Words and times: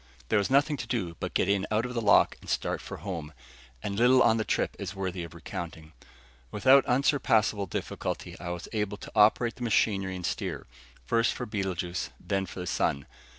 There 0.29 0.39
was 0.39 0.49
nothing 0.49 0.77
to 0.77 0.87
do 0.87 1.13
but 1.19 1.35
get 1.35 1.47
in 1.47 1.67
out 1.69 1.85
of 1.85 1.93
the 1.93 2.01
lock 2.01 2.35
and 2.41 2.49
start 2.49 2.81
for 2.81 2.97
home, 2.97 3.33
and 3.83 3.95
little 3.99 4.23
on 4.23 4.37
the 4.37 4.43
trip 4.43 4.75
is 4.79 4.95
worthy 4.95 5.23
of 5.23 5.35
recounting. 5.35 5.93
Without 6.49 6.83
unsurpassable 6.87 7.67
difficulty, 7.67 8.35
I 8.39 8.49
was 8.49 8.67
able 8.73 8.97
to 8.97 9.11
operate 9.13 9.57
the 9.57 9.61
machinery 9.63 10.15
and 10.15 10.25
steer, 10.25 10.65
first 11.05 11.33
for 11.35 11.45
Betelguese, 11.45 12.09
then 12.19 12.47
for 12.47 12.61
the 12.61 12.65
sun. 12.65 13.05